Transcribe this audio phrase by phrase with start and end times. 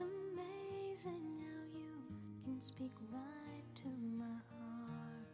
[0.00, 1.90] It's amazing how you
[2.44, 5.26] can speak right to my heart.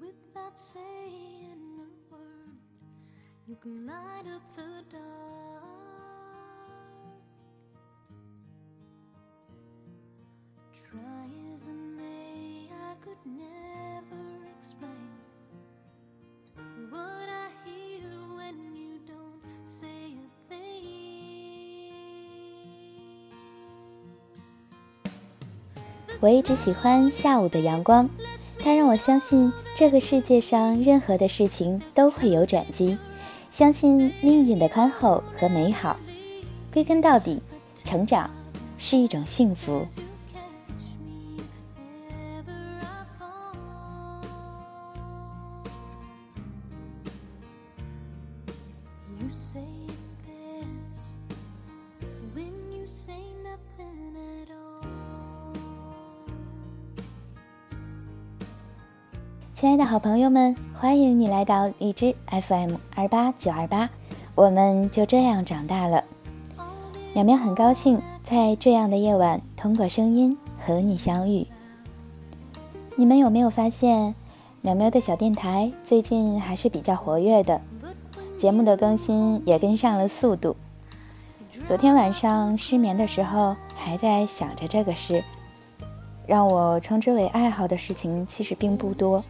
[0.00, 2.58] Without saying a word,
[3.46, 5.62] you can light up the dark.
[10.90, 15.12] Try as I may, I could never explain
[16.90, 17.31] what
[26.22, 28.08] 我一直喜欢下午的阳光，
[28.60, 32.96] 它让我相信这个世界上任何的事情都会有转机，
[33.50, 35.96] 相信命运的宽厚和美好。
[36.72, 37.42] 归根到底，
[37.82, 38.30] 成长
[38.78, 39.84] 是一种幸福。
[49.18, 49.81] You say
[59.62, 63.90] 亲爱的好朋友们，欢迎你来到荔枝 FM 二八九二八，
[64.34, 66.02] 我们就这样长大了。
[67.14, 71.46] 苗苗很高兴在这样的夜晚通过声音和你相遇。
[72.96, 74.16] 你们有没有发现，
[74.62, 77.60] 苗苗的小电台最近还是比较活跃的，
[78.36, 80.56] 节目的更新也跟上了速度。
[81.66, 85.22] 昨天晚上失眠的时候，还在想着这个事。
[86.26, 89.24] 让我称之为爱好的事情其实并不多，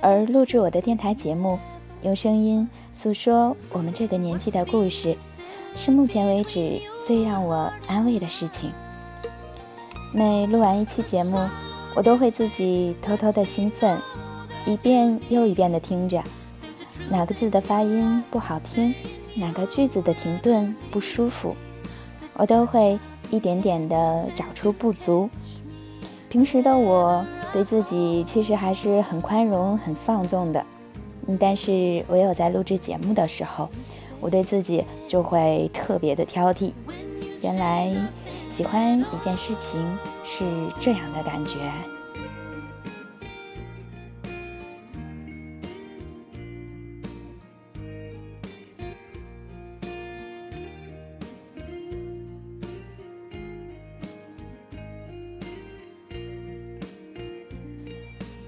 [0.00, 1.58] 而录制我的电台节目，
[2.02, 5.16] 用声音诉说我们这个年纪的故事，
[5.76, 8.70] 是目前为止最让我安慰的事情。
[10.12, 11.38] 每录完一期节目，
[11.96, 13.98] 我都会自己偷偷的兴奋，
[14.66, 16.22] 一遍又一遍的听着，
[17.10, 18.94] 哪个字的发音不好听，
[19.34, 21.56] 哪个句子的停顿不舒服，
[22.34, 22.98] 我都会
[23.30, 25.28] 一点点的找出不足。
[26.34, 30.66] 平时的我对自己其实还是很宽容、很放纵的，
[31.38, 33.68] 但是唯有在录制节目的时候，
[34.20, 36.72] 我对自己就会特别的挑剔。
[37.40, 37.88] 原来
[38.50, 40.44] 喜欢一件事情是
[40.80, 41.93] 这样的感觉。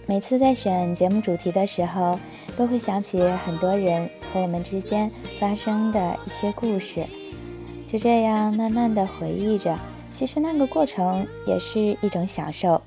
[0.09, 2.21] 每次在选节目主题的时候，
[2.57, 7.05] 都会想起很多人和我们之间发生的一些故事，
[7.89, 9.77] 就这样慢慢的回忆着。
[10.17, 12.83] 其实那个过程也是一种享受，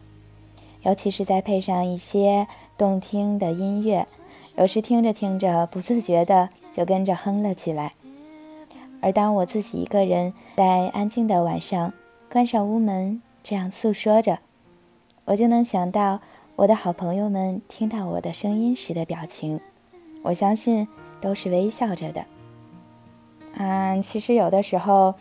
[0.81, 2.47] 尤其是再配上一些
[2.77, 4.07] 动听的音乐，
[4.55, 7.91] 有时听着听着不自觉的就跟着哼了起来。
[9.01, 11.91] 而当我自己一个人在安静的晚上，
[12.31, 14.39] 关上屋门，这样诉说着，
[15.25, 16.21] 我就能想到。
[16.59, 19.61] 我的好朋友们听到我的声音时的表情，
[20.23, 20.89] 我相信
[21.21, 22.25] 都是微笑着的。
[23.55, 25.15] 啊，其实有的时候，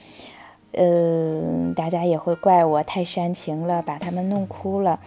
[0.72, 4.98] 呃，大家也会怪我太煽情了，把他们弄哭了。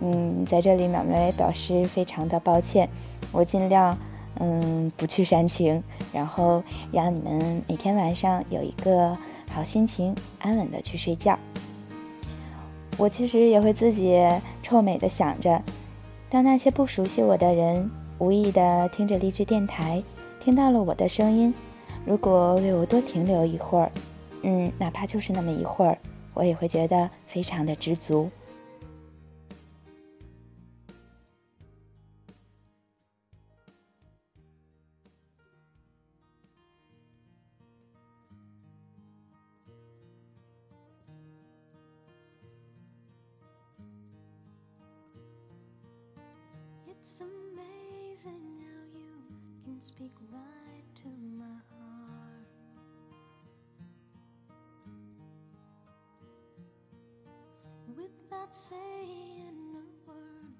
[0.00, 2.88] 嗯，在这里淼淼也表示非常的抱歉，
[3.30, 3.96] 我尽量
[4.40, 9.16] 嗯不去煽情，然后让你们每天晚上有一个
[9.48, 11.38] 好心情，安稳的去睡觉。
[12.96, 14.20] 我其实也会自己
[14.68, 15.62] 臭美的想着，
[16.28, 20.02] 当那些不熟悉我的人无意的听着励志电台，
[20.40, 21.54] 听到了我的声音，
[22.04, 23.90] 如果为我多停留一会儿，
[24.42, 25.96] 嗯，哪怕就是那么一会儿，
[26.34, 28.30] 我也会觉得非常的知足。
[47.00, 49.14] It's amazing how you
[49.64, 51.08] can speak right to
[51.38, 52.48] my heart.
[57.96, 60.54] Without saying a word,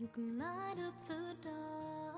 [0.00, 2.14] you can light up the dark.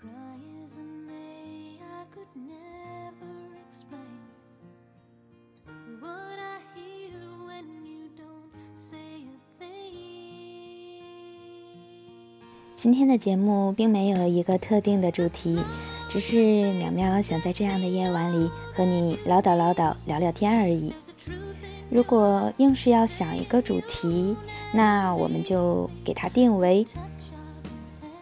[0.00, 2.71] Try as I may, I could never
[12.82, 15.56] 今天的节目并没有一个特定的主题，
[16.08, 20.92] 只是淼淼想在这样的夜晚里和你唠叨唠叨、聊聊天而已。
[21.90, 24.34] 如果硬是要想一个主题，
[24.72, 26.84] 那我们就给它定为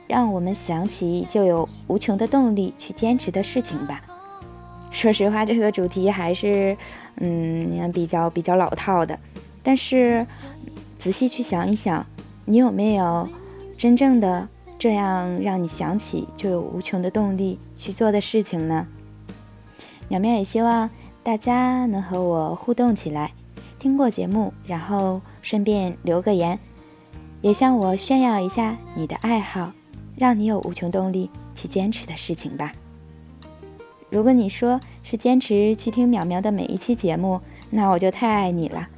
[0.07, 4.03] 让我们想起就有无穷的动力去坚持的事情吧。
[4.91, 6.77] 说实话，这个主题还是
[7.17, 9.19] 嗯比较比较老套的，
[9.63, 10.27] 但是
[10.99, 12.05] 仔细去想一想，
[12.45, 13.27] 你有没有
[13.81, 14.47] 真正的
[14.79, 18.87] 这样让你想起就有无穷的动力去做的事情呢？
[20.07, 20.91] 苗苗也希望
[21.23, 23.33] 大家能和我互动起来，
[23.79, 26.59] 听过节目，然后顺便留个言，
[27.41, 29.73] 也向我炫耀一下你的爱好，
[30.15, 32.73] 让你有无穷动力去坚持的事情吧。
[34.11, 37.41] 如果你说是坚持去听淼淼的每一期节目，
[37.71, 38.89] 那我就太爱你了。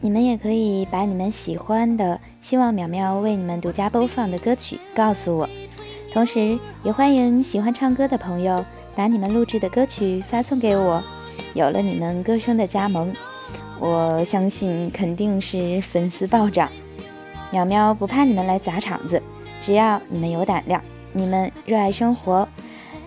[0.00, 5.48] 你们也可以把你们喜欢的、希望淼淼为你们独家播放的歌曲告诉我，
[6.12, 8.64] 同时也欢迎喜欢唱歌的朋友
[8.96, 11.02] 把你们录制的歌曲发送给我。
[11.54, 13.14] 有了你们歌声的加盟，
[13.80, 16.70] 我相信肯定是粉丝暴涨。
[17.52, 19.22] 淼淼不怕你们来砸场子，
[19.60, 20.82] 只要你们有胆量，
[21.18, 22.48] 你们热爱生活，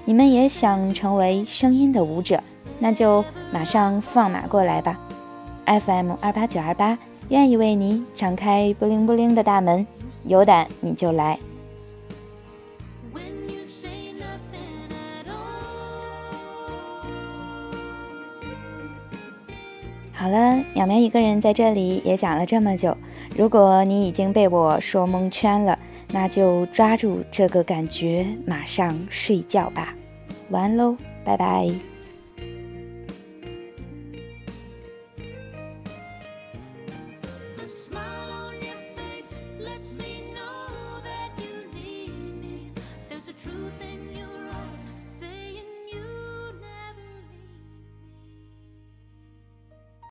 [0.04, 2.44] 你们也想成为声音的舞者，
[2.78, 3.24] 那就
[3.54, 5.00] 马上放马过来吧。
[5.66, 7.00] FM 二八九二八，
[7.30, 9.88] 愿意为你敞开布灵布灵的大门，
[10.26, 11.40] 有胆你就来。
[20.12, 22.98] 好了，淼淼一个人在这里也讲了这么久，
[23.38, 25.80] 如果你已经被我说蒙圈了，
[26.12, 29.96] 那就抓住这个感觉，马上睡觉吧。
[30.50, 31.91] 晚安喽，拜拜。